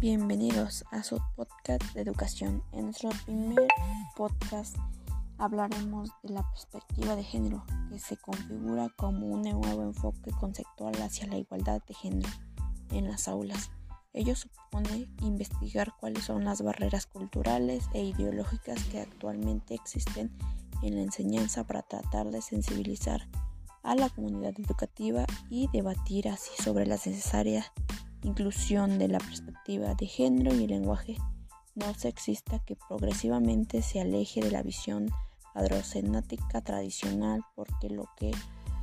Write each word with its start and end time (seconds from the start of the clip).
Bienvenidos 0.00 0.84
a 0.92 1.02
su 1.02 1.20
podcast 1.34 1.82
de 1.92 2.02
educación. 2.02 2.62
En 2.70 2.84
nuestro 2.84 3.10
primer 3.26 3.66
podcast 4.16 4.76
hablaremos 5.38 6.10
de 6.22 6.34
la 6.34 6.48
perspectiva 6.48 7.16
de 7.16 7.24
género, 7.24 7.64
que 7.90 7.98
se 7.98 8.16
configura 8.16 8.90
como 8.90 9.26
un 9.26 9.42
nuevo 9.42 9.82
enfoque 9.82 10.30
conceptual 10.30 10.94
hacia 11.02 11.26
la 11.26 11.36
igualdad 11.36 11.82
de 11.88 11.94
género 11.94 12.28
en 12.92 13.08
las 13.08 13.26
aulas. 13.26 13.72
Ello 14.12 14.36
supone 14.36 15.08
investigar 15.20 15.92
cuáles 15.98 16.22
son 16.22 16.44
las 16.44 16.62
barreras 16.62 17.06
culturales 17.06 17.86
e 17.92 18.04
ideológicas 18.04 18.80
que 18.84 19.00
actualmente 19.00 19.74
existen 19.74 20.30
en 20.80 20.94
la 20.94 21.02
enseñanza 21.02 21.64
para 21.64 21.82
tratar 21.82 22.30
de 22.30 22.40
sensibilizar 22.40 23.28
a 23.82 23.96
la 23.96 24.08
comunidad 24.10 24.54
educativa 24.60 25.26
y 25.50 25.68
debatir 25.72 26.28
así 26.28 26.50
sobre 26.62 26.86
las 26.86 27.04
necesarias 27.04 27.72
inclusión 28.22 28.98
de 28.98 29.08
la 29.08 29.18
perspectiva 29.18 29.94
de 29.94 30.06
género 30.06 30.54
y 30.54 30.64
el 30.64 30.70
lenguaje 30.70 31.16
no 31.74 31.94
sexista 31.94 32.58
que 32.60 32.76
progresivamente 32.76 33.82
se 33.82 34.00
aleje 34.00 34.40
de 34.40 34.50
la 34.50 34.62
visión 34.62 35.10
adrocenática 35.54 36.60
tradicional 36.60 37.42
porque 37.54 37.88
lo 37.88 38.08
que 38.16 38.32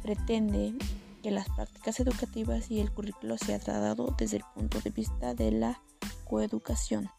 pretende 0.01 0.73
que 1.21 1.31
las 1.31 1.49
prácticas 1.49 1.99
educativas 1.99 2.69
y 2.69 2.79
el 2.79 2.91
currículo 2.91 3.37
sea 3.37 3.59
tratado 3.59 4.15
desde 4.17 4.37
el 4.37 4.43
punto 4.53 4.79
de 4.81 4.91
vista 4.91 5.33
de 5.33 5.51
la 5.51 5.81
coeducación. 6.25 7.09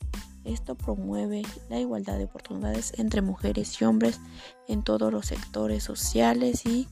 Esto 0.45 0.77
promueve 0.77 1.43
la 1.69 1.81
igualdad 1.81 2.19
de 2.19 2.25
oportunidades 2.25 2.93
entre 2.99 3.21
mujeres 3.21 3.81
y 3.81 3.85
hombres 3.85 4.21
en 4.69 4.85
todos 4.85 5.13
los 5.13 5.27
sectores 5.27 5.83
sociales 5.83 6.65
y 6.67 6.87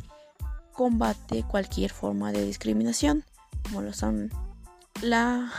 combate 0.72 1.44
cualquier 1.44 1.92
forma 1.92 2.32
de 2.32 2.44
discriminación, 2.44 3.24
como 3.62 3.80
lo 3.80 3.92
son 3.92 4.30
la 5.02 5.52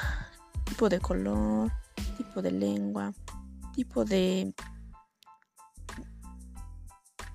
tipo 0.66 0.89
de 0.89 1.00
color, 1.00 1.72
tipo 2.17 2.41
de 2.41 2.52
lengua, 2.52 3.14
tipo 3.73 4.05
de 4.05 4.53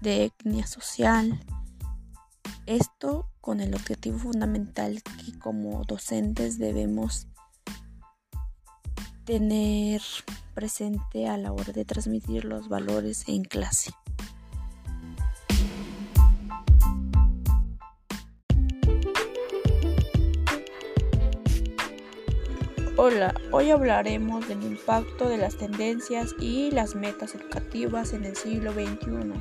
de 0.00 0.24
etnia 0.24 0.66
social. 0.66 1.38
Esto 2.66 3.30
con 3.40 3.60
el 3.60 3.74
objetivo 3.74 4.18
fundamental 4.18 5.02
que 5.02 5.38
como 5.38 5.84
docentes 5.84 6.58
debemos 6.58 7.26
tener 9.24 10.02
presente 10.54 11.28
a 11.28 11.36
la 11.36 11.52
hora 11.52 11.72
de 11.72 11.84
transmitir 11.84 12.44
los 12.44 12.68
valores 12.68 13.28
en 13.28 13.44
clase. 13.44 13.92
Hola, 23.02 23.34
hoy 23.50 23.70
hablaremos 23.70 24.46
del 24.46 24.62
impacto 24.62 25.26
de 25.26 25.38
las 25.38 25.56
tendencias 25.56 26.34
y 26.38 26.70
las 26.70 26.94
metas 26.94 27.34
educativas 27.34 28.12
en 28.12 28.26
el 28.26 28.36
siglo 28.36 28.74
XXI. 28.74 29.32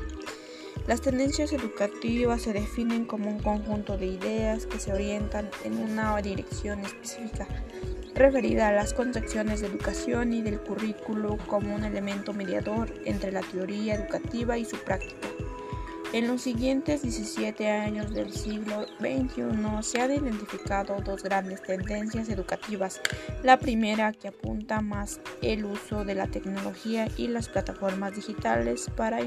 Las 0.88 1.02
tendencias 1.02 1.52
educativas 1.52 2.44
se 2.44 2.54
definen 2.54 3.04
como 3.04 3.30
un 3.30 3.40
conjunto 3.40 3.98
de 3.98 4.06
ideas 4.06 4.66
que 4.66 4.80
se 4.80 4.94
orientan 4.94 5.50
en 5.66 5.78
una 5.78 6.16
dirección 6.22 6.80
específica, 6.80 7.50
referida 8.16 8.70
a 8.70 8.72
las 8.72 8.94
concepciones 8.94 9.60
de 9.60 9.68
educación 9.68 10.32
y 10.32 10.42
del 10.42 10.62
currículo 10.62 11.38
como 11.46 11.76
un 11.76 11.84
elemento 11.84 12.32
mediador 12.32 12.94
entre 13.04 13.34
la 13.34 13.42
teoría 13.42 13.96
educativa 13.96 14.58
y 14.58 14.64
su 14.64 14.78
práctica. 14.78 15.28
En 16.12 16.28
los 16.28 16.42
siguientes 16.42 17.04
17 17.04 17.70
años 17.70 18.12
del 18.12 18.34
siglo 18.34 18.88
XXI 19.00 19.84
se 19.84 20.02
han 20.02 20.12
identificado 20.12 20.98
dos 21.06 21.22
grandes 21.22 21.62
tendencias 21.62 22.30
educativas. 22.30 23.00
La 23.44 23.60
primera 23.60 24.12
que 24.14 24.30
apunta 24.30 24.82
más 24.82 25.22
el 25.44 25.66
uso 25.66 26.06
de 26.06 26.16
la 26.16 26.26
tecnología 26.26 27.08
y 27.16 27.28
las 27.28 27.48
plataformas 27.48 28.16
digitales 28.16 28.90
para 28.98 29.20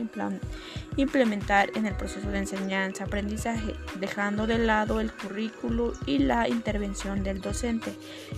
implementar 0.96 1.70
en 1.76 1.86
el 1.86 1.94
proceso 1.94 2.28
de 2.30 2.38
enseñanza-aprendizaje, 2.38 3.74
dejando 4.00 4.48
de 4.48 4.58
lado 4.58 4.98
el 4.98 5.12
currículo 5.12 5.92
y 6.04 6.18
la 6.18 6.48
intervención 6.48 7.22
del 7.22 7.40
docente. 7.40 7.92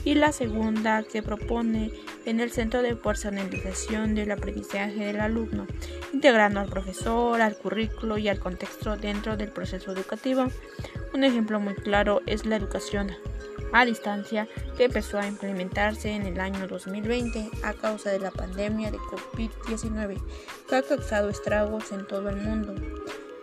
Y 0.04 0.16
la 0.16 0.32
segunda 0.32 1.02
que 1.02 1.22
propone 1.22 1.92
en 2.26 2.40
el 2.40 2.50
centro 2.50 2.82
de 2.82 2.94
personalización 2.94 4.14
del 4.14 4.32
aprendizaje 4.32 5.06
del 5.06 5.20
alumno, 5.20 5.66
integrando 6.12 6.60
al 6.60 6.68
profesor, 6.68 7.40
al 7.40 7.56
currículo 7.56 8.18
y 8.18 8.28
al 8.28 8.33
contexto 8.40 8.96
dentro 8.96 9.36
del 9.36 9.50
proceso 9.50 9.92
educativo. 9.92 10.46
Un 11.12 11.24
ejemplo 11.24 11.60
muy 11.60 11.74
claro 11.74 12.22
es 12.26 12.46
la 12.46 12.56
educación 12.56 13.12
a 13.74 13.84
distancia 13.84 14.46
que 14.76 14.84
empezó 14.84 15.18
a 15.18 15.26
implementarse 15.26 16.10
en 16.10 16.22
el 16.26 16.38
año 16.38 16.68
2020 16.68 17.50
a 17.64 17.72
causa 17.74 18.10
de 18.10 18.20
la 18.20 18.30
pandemia 18.30 18.92
de 18.92 18.98
COVID-19 18.98 20.22
que 20.68 20.76
ha 20.76 20.82
causado 20.82 21.28
estragos 21.28 21.90
en 21.90 22.06
todo 22.06 22.28
el 22.28 22.36
mundo, 22.36 22.74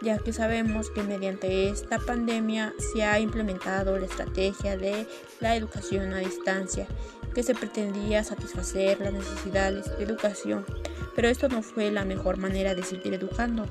ya 0.01 0.17
que 0.19 0.31
sabemos 0.31 0.89
que 0.89 1.03
mediante 1.03 1.69
esta 1.69 1.99
pandemia 1.99 2.73
se 2.93 3.03
ha 3.03 3.19
implementado 3.19 3.97
la 3.97 4.05
estrategia 4.05 4.77
de 4.77 5.05
la 5.41 5.57
educación 5.57 6.13
a 6.13 6.19
distancia 6.19 6.87
que 7.35 7.43
se 7.43 7.53
pretendía 7.53 8.23
satisfacer 8.23 9.01
las 9.01 9.13
necesidades 9.13 9.97
de 9.97 10.03
educación, 10.03 10.65
pero 11.13 11.27
esto 11.27 11.49
no 11.49 11.61
fue 11.61 11.91
la 11.91 12.05
mejor 12.05 12.37
manera 12.37 12.73
de 12.73 12.83
seguir 12.83 13.13
educando, 13.13 13.65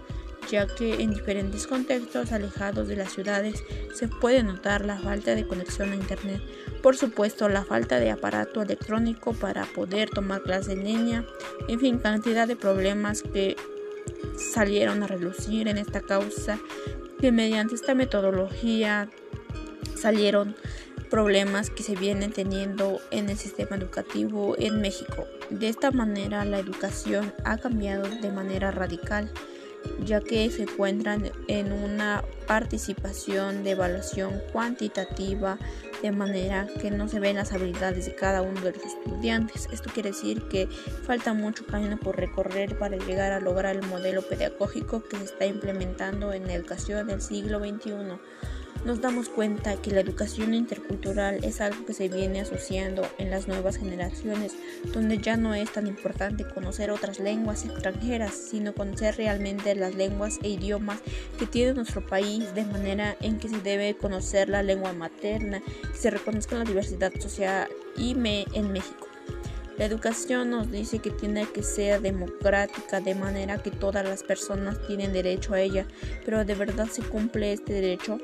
ya 0.48 0.66
que 0.66 1.02
en 1.02 1.12
diferentes 1.12 1.66
contextos 1.66 2.32
alejados 2.32 2.88
de 2.88 2.96
las 2.96 3.12
ciudades 3.12 3.64
se 3.94 4.08
puede 4.08 4.42
notar 4.42 4.84
la 4.84 4.98
falta 4.98 5.34
de 5.34 5.46
conexión 5.46 5.92
a 5.92 5.96
Internet, 5.96 6.40
por 6.82 6.96
supuesto 6.96 7.48
la 7.48 7.64
falta 7.64 7.98
de 7.98 8.10
aparato 8.10 8.62
electrónico 8.62 9.32
para 9.32 9.64
poder 9.64 10.10
tomar 10.10 10.42
clases 10.42 10.74
en 10.74 10.84
línea, 10.84 11.24
en 11.68 11.80
fin, 11.80 11.98
cantidad 11.98 12.48
de 12.48 12.56
problemas 12.56 13.22
que 13.22 13.56
salieron 14.36 15.02
a 15.02 15.06
relucir 15.06 15.68
en 15.68 15.78
esta 15.78 16.00
causa, 16.00 16.58
que 17.20 17.32
mediante 17.32 17.74
esta 17.74 17.94
metodología 17.94 19.08
salieron 19.96 20.56
problemas 21.10 21.68
que 21.68 21.82
se 21.82 21.96
vienen 21.96 22.32
teniendo 22.32 23.00
en 23.10 23.28
el 23.28 23.36
sistema 23.36 23.76
educativo 23.76 24.54
en 24.58 24.80
México. 24.80 25.26
De 25.50 25.68
esta 25.68 25.90
manera 25.90 26.44
la 26.44 26.60
educación 26.60 27.34
ha 27.44 27.58
cambiado 27.58 28.08
de 28.08 28.30
manera 28.30 28.70
radical 28.70 29.30
ya 30.04 30.20
que 30.20 30.50
se 30.50 30.62
encuentran 30.62 31.30
en 31.48 31.72
una 31.72 32.24
participación 32.46 33.62
de 33.64 33.72
evaluación 33.72 34.40
cuantitativa 34.52 35.58
de 36.02 36.12
manera 36.12 36.66
que 36.80 36.90
no 36.90 37.08
se 37.08 37.20
ven 37.20 37.36
las 37.36 37.52
habilidades 37.52 38.06
de 38.06 38.14
cada 38.14 38.42
uno 38.42 38.60
de 38.60 38.72
los 38.72 38.82
estudiantes. 38.84 39.68
Esto 39.72 39.90
quiere 39.92 40.10
decir 40.10 40.42
que 40.48 40.66
falta 40.66 41.34
mucho 41.34 41.66
camino 41.66 41.98
por 41.98 42.16
recorrer 42.16 42.78
para 42.78 42.96
llegar 42.96 43.32
a 43.32 43.40
lograr 43.40 43.76
el 43.76 43.86
modelo 43.86 44.22
pedagógico 44.22 45.02
que 45.04 45.18
se 45.18 45.24
está 45.24 45.46
implementando 45.46 46.32
en 46.32 46.48
educación 46.50 47.06
del 47.06 47.20
siglo 47.20 47.58
XXI 47.58 48.18
nos 48.84 49.00
damos 49.00 49.28
cuenta 49.28 49.76
que 49.76 49.90
la 49.90 50.00
educación 50.00 50.54
intercultural 50.54 51.44
es 51.44 51.60
algo 51.60 51.84
que 51.84 51.92
se 51.92 52.08
viene 52.08 52.40
asociando 52.40 53.02
en 53.18 53.30
las 53.30 53.46
nuevas 53.46 53.76
generaciones, 53.76 54.54
donde 54.92 55.18
ya 55.18 55.36
no 55.36 55.54
es 55.54 55.72
tan 55.72 55.86
importante 55.86 56.44
conocer 56.44 56.90
otras 56.90 57.18
lenguas 57.18 57.64
extranjeras, 57.64 58.34
sino 58.34 58.74
conocer 58.74 59.16
realmente 59.16 59.74
las 59.74 59.94
lenguas 59.94 60.38
e 60.42 60.48
idiomas 60.48 61.00
que 61.38 61.46
tiene 61.46 61.74
nuestro 61.74 62.04
país, 62.06 62.54
de 62.54 62.64
manera 62.64 63.16
en 63.20 63.38
que 63.38 63.48
se 63.48 63.60
debe 63.60 63.96
conocer 63.96 64.48
la 64.48 64.62
lengua 64.62 64.92
materna 64.92 65.62
y 65.92 65.96
se 65.96 66.10
reconozca 66.10 66.56
la 66.56 66.64
diversidad 66.64 67.12
social 67.20 67.68
y 67.96 68.14
me 68.14 68.46
en 68.54 68.72
México. 68.72 69.08
La 69.80 69.86
educación 69.86 70.50
nos 70.50 70.70
dice 70.70 70.98
que 70.98 71.10
tiene 71.10 71.46
que 71.46 71.62
ser 71.62 72.02
democrática 72.02 73.00
de 73.00 73.14
manera 73.14 73.62
que 73.62 73.70
todas 73.70 74.04
las 74.04 74.22
personas 74.22 74.78
tienen 74.86 75.14
derecho 75.14 75.54
a 75.54 75.60
ella, 75.62 75.86
pero 76.24 76.44
¿de 76.44 76.54
verdad 76.54 76.86
se 76.88 77.02
cumple 77.02 77.54
este 77.54 77.72
derecho? 77.72 78.18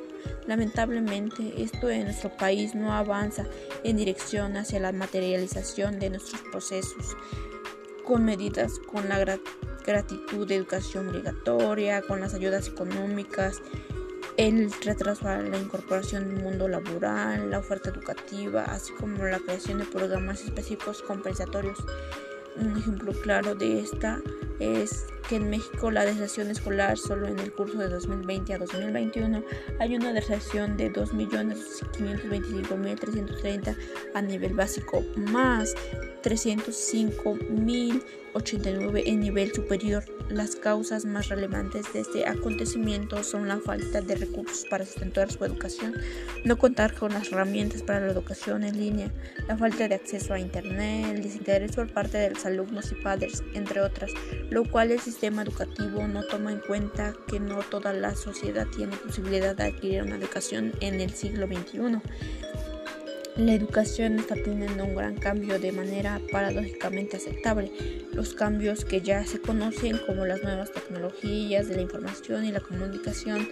Lamentablemente, 0.47 1.63
esto 1.63 1.91
en 1.91 2.05
nuestro 2.05 2.37
país 2.37 2.75
no 2.75 2.93
avanza 2.93 3.47
en 3.85 3.97
dirección 3.97 4.57
hacia 4.57 4.81
la 4.81 4.93
materialización 4.93 5.99
de 5.99 6.11
nuestros 6.11 6.41
procesos 6.43 7.17
con 8.05 8.25
medidas 8.25 8.79
con 8.79 9.09
la 9.09 9.39
gratitud 9.85 10.47
de 10.47 10.55
educación 10.55 11.09
obligatoria, 11.09 12.03
con 12.03 12.21
las 12.21 12.35
ayudas 12.35 12.69
económicas, 12.69 13.61
el 14.37 14.71
retraso 14.83 15.29
a 15.29 15.39
la 15.39 15.59
incorporación 15.59 16.29
del 16.29 16.43
mundo 16.43 16.69
laboral, 16.69 17.51
la 17.51 17.59
oferta 17.59 17.91
educativa, 17.91 18.65
así 18.65 18.93
como 18.93 19.25
la 19.25 19.39
creación 19.41 19.79
de 19.79 19.87
programas 19.87 20.43
específicos 20.43 21.03
compensatorios. 21.03 21.79
Un 22.57 22.77
ejemplo 22.77 23.13
claro 23.23 23.55
de 23.55 23.81
esta 23.81 24.21
es 24.61 25.07
que 25.29 25.37
en 25.37 25.51
México 25.51 25.91
la 25.91 26.05
deserción 26.05 26.51
escolar 26.51 26.99
solo 26.99 27.27
en 27.27 27.39
el 27.39 27.53
curso 27.53 27.79
de 27.79 27.89
2020 27.89 28.53
a 28.55 28.59
2021 28.59 29.43
hay 29.79 29.97
una 29.97 30.13
deserción 30.13 30.77
de 30.77 30.93
2.525.330 30.93 33.77
a 34.15 34.23
nivel 34.23 34.55
básico, 34.55 35.03
más 35.17 35.75
305.089 36.27 39.03
en 39.07 39.21
nivel 39.21 39.53
superior. 39.53 40.05
Las 40.29 40.57
causas 40.57 41.05
más 41.05 41.29
relevantes 41.29 41.93
de 41.93 42.01
este 42.01 42.27
acontecimiento 42.27 43.23
son 43.23 43.47
la 43.47 43.61
falta 43.61 44.01
de 44.01 44.17
recursos 44.17 44.67
para 44.69 44.85
sustentar 44.85 45.31
su 45.31 45.45
educación, 45.45 45.95
no 46.45 46.59
contar 46.59 46.95
con 46.95 47.13
las 47.13 47.31
herramientas 47.31 47.85
para 47.85 48.01
la 48.01 48.11
educación 48.11 48.65
en 48.65 48.77
línea, 48.77 49.13
la 49.47 49.57
falta 49.57 49.87
de 49.87 49.95
acceso 49.95 50.35
a 50.35 50.41
Internet, 50.41 51.15
el 51.15 51.23
desinterés 51.23 51.77
por 51.77 51.93
parte 51.93 52.19
de 52.19 52.31
los 52.31 52.45
alumnos 52.45 52.91
y 52.91 52.97
padres, 52.97 53.45
entre 53.55 53.81
otras, 53.81 54.11
lo 54.51 54.65
cual 54.65 54.91
el 54.91 54.99
sistema 55.17 55.45
educativo 55.45 56.07
no 56.07 56.25
toma 56.25 56.53
en 56.53 56.61
cuenta 56.61 57.15
que 57.27 57.41
no 57.41 57.61
toda 57.61 57.95
la 57.95 58.15
sociedad 58.15 58.67
tiene 58.67 58.99
posibilidad 58.99 59.57
de 59.57 59.63
adquirir 59.63 60.03
una 60.03 60.17
educación 60.17 60.75
en 60.81 61.01
el 61.01 61.11
siglo 61.15 61.47
XXI. 61.47 62.03
La 63.37 63.55
educación 63.55 64.19
está 64.19 64.35
teniendo 64.35 64.85
un 64.85 64.95
gran 64.95 65.15
cambio 65.15 65.59
de 65.59 65.73
manera 65.73 66.21
paradójicamente 66.31 67.17
aceptable. 67.17 67.73
Los 68.13 68.35
cambios 68.35 68.85
que 68.85 69.01
ya 69.01 69.25
se 69.25 69.41
conocen 69.41 69.99
como 70.07 70.27
las 70.27 70.43
nuevas 70.43 70.71
tecnologías 70.71 71.67
de 71.67 71.77
la 71.77 71.83
información 71.83 72.45
y 72.45 72.53
la 72.53 72.61
comunicación 72.61 73.49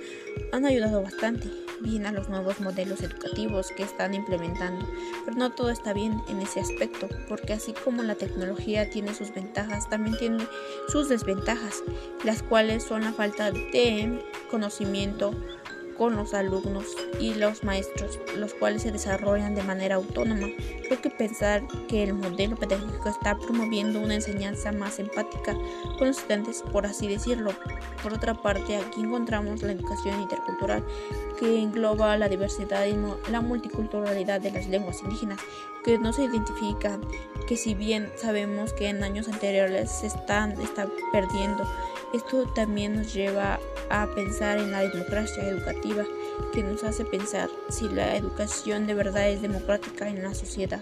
han 0.52 0.66
ayudado 0.66 1.02
bastante 1.02 1.48
bien 1.80 2.06
a 2.06 2.12
los 2.12 2.28
nuevos 2.28 2.60
modelos 2.60 3.02
educativos 3.02 3.68
que 3.76 3.82
están 3.82 4.14
implementando. 4.14 4.86
Pero 5.24 5.36
no 5.36 5.52
todo 5.52 5.70
está 5.70 5.92
bien 5.92 6.22
en 6.28 6.40
ese 6.40 6.60
aspecto, 6.60 7.08
porque 7.28 7.52
así 7.52 7.72
como 7.72 8.02
la 8.02 8.14
tecnología 8.14 8.90
tiene 8.90 9.14
sus 9.14 9.32
ventajas, 9.32 9.88
también 9.88 10.16
tiene 10.16 10.46
sus 10.88 11.08
desventajas, 11.08 11.82
las 12.24 12.42
cuales 12.42 12.84
son 12.84 13.02
la 13.02 13.12
falta 13.12 13.50
de 13.50 14.22
conocimiento, 14.50 15.34
con 15.96 16.16
los 16.16 16.34
alumnos 16.34 16.86
y 17.20 17.34
los 17.34 17.64
maestros, 17.64 18.18
los 18.36 18.54
cuales 18.54 18.82
se 18.82 18.92
desarrollan 18.92 19.54
de 19.54 19.62
manera 19.62 19.96
autónoma. 19.96 20.48
Creo 20.86 21.00
que 21.00 21.10
pensar 21.10 21.62
que 21.88 22.02
el 22.02 22.14
modelo 22.14 22.56
pedagógico 22.56 23.08
está 23.08 23.36
promoviendo 23.38 24.00
una 24.00 24.14
enseñanza 24.14 24.72
más 24.72 24.98
empática 24.98 25.54
con 25.98 26.08
los 26.08 26.18
estudiantes, 26.18 26.62
por 26.72 26.86
así 26.86 27.08
decirlo. 27.08 27.52
Por 28.02 28.12
otra 28.12 28.34
parte, 28.34 28.76
aquí 28.76 29.00
encontramos 29.00 29.62
la 29.62 29.72
educación 29.72 30.20
intercultural, 30.20 30.84
que 31.38 31.60
engloba 31.60 32.16
la 32.16 32.28
diversidad 32.28 32.86
y 32.86 33.30
la 33.30 33.40
multiculturalidad 33.40 34.40
de 34.40 34.50
las 34.50 34.66
lenguas 34.66 35.02
indígenas, 35.02 35.40
que 35.84 35.98
no 35.98 36.12
se 36.12 36.24
identifican, 36.24 37.00
que 37.46 37.56
si 37.56 37.74
bien 37.74 38.10
sabemos 38.16 38.72
que 38.72 38.88
en 38.88 39.02
años 39.02 39.28
anteriores 39.28 39.90
se 39.90 40.06
están, 40.06 40.52
están 40.60 40.90
perdiendo, 41.12 41.64
esto 42.14 42.46
también 42.54 42.94
nos 42.94 43.12
lleva 43.12 43.54
a 43.54 43.73
pensar 44.14 44.58
en 44.58 44.72
la 44.72 44.80
democracia 44.80 45.48
educativa, 45.48 46.04
que 46.52 46.62
nos 46.62 46.84
hace 46.84 47.04
pensar 47.04 47.48
si 47.68 47.88
la 47.88 48.16
educación 48.16 48.86
de 48.86 48.94
verdad 48.94 49.28
es 49.28 49.42
democrática 49.42 50.08
en 50.08 50.22
la 50.22 50.34
sociedad. 50.34 50.80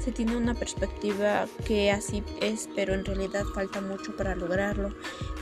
Se 0.00 0.12
tiene 0.12 0.36
una 0.36 0.54
perspectiva 0.54 1.46
que 1.64 1.90
así 1.90 2.22
es, 2.40 2.68
pero 2.74 2.94
en 2.94 3.04
realidad 3.04 3.44
falta 3.54 3.80
mucho 3.80 4.16
para 4.16 4.34
lograrlo. 4.34 4.94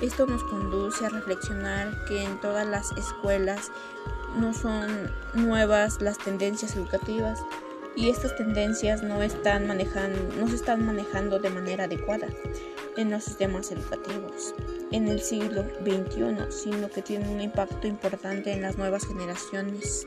Esto 0.02 0.26
nos 0.26 0.42
conduce 0.44 1.04
a 1.04 1.10
reflexionar 1.10 1.92
que 2.08 2.22
en 2.22 2.40
todas 2.40 2.66
las 2.66 2.92
escuelas 2.92 3.70
no 4.38 4.52
son 4.52 5.10
nuevas 5.34 6.00
las 6.00 6.18
tendencias 6.18 6.76
educativas, 6.76 7.40
y 7.96 8.10
estas 8.10 8.36
tendencias 8.36 9.02
no 9.02 9.22
están 9.22 9.66
manejando, 9.66 10.18
no 10.38 10.48
se 10.48 10.56
están 10.56 10.84
manejando 10.84 11.38
de 11.38 11.48
manera 11.48 11.84
adecuada 11.84 12.28
en 12.96 13.10
los 13.10 13.24
sistemas 13.24 13.70
educativos 13.70 14.54
en 14.92 15.08
el 15.08 15.20
siglo 15.20 15.64
XXI, 15.84 16.50
sino 16.50 16.88
que 16.88 17.02
tienen 17.02 17.28
un 17.28 17.40
impacto 17.40 17.86
importante 17.86 18.52
en 18.52 18.62
las 18.62 18.78
nuevas 18.78 19.06
generaciones. 19.06 20.06